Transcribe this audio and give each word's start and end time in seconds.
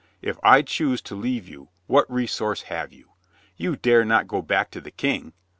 If 0.23 0.39
I 0.41 0.63
choose 0.63 0.99
to 1.03 1.15
leave 1.15 1.47
you, 1.47 1.69
what 1.85 2.11
resource 2.11 2.63
have 2.63 2.91
you? 2.91 3.11
You 3.55 3.75
dare 3.75 4.03
not 4.03 4.27
go 4.27 4.41
back 4.41 4.71
to 4.71 4.81
the 4.81 4.89
King. 4.89 5.33